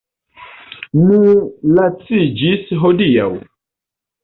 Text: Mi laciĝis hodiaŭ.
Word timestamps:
Mi 1.01 1.19
laciĝis 1.79 2.75
hodiaŭ. 2.87 3.31